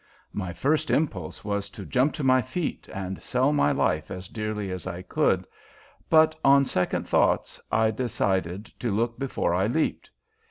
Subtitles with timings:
[0.33, 4.71] My first impulse was to jump to my feet and sell my life as dearly
[4.71, 5.45] as I could,
[6.09, 10.09] but on second thoughts I decided to look before I leaped.